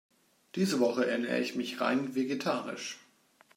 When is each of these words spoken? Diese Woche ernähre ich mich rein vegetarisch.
Diese 0.55 0.79
Woche 0.79 1.05
ernähre 1.07 1.39
ich 1.41 1.55
mich 1.55 1.79
rein 1.79 2.15
vegetarisch. 2.15 2.97